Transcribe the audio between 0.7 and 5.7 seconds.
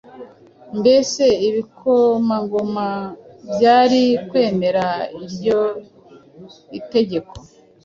Mbese ibikomangoma byari kwemera iryo